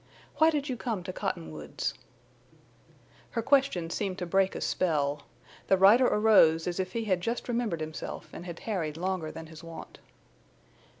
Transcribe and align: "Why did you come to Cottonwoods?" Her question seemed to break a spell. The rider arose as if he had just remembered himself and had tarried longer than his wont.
"Why 0.37 0.49
did 0.49 0.67
you 0.67 0.77
come 0.77 1.03
to 1.03 1.13
Cottonwoods?" 1.13 1.93
Her 3.29 3.43
question 3.43 3.91
seemed 3.91 4.17
to 4.17 4.25
break 4.25 4.55
a 4.55 4.61
spell. 4.61 5.27
The 5.67 5.77
rider 5.77 6.07
arose 6.07 6.65
as 6.65 6.79
if 6.79 6.93
he 6.93 7.05
had 7.05 7.21
just 7.21 7.47
remembered 7.47 7.81
himself 7.81 8.27
and 8.33 8.43
had 8.47 8.57
tarried 8.57 8.97
longer 8.97 9.31
than 9.31 9.45
his 9.45 9.63
wont. 9.63 9.99